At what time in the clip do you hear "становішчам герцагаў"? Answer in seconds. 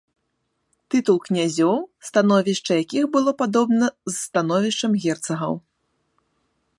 4.25-5.53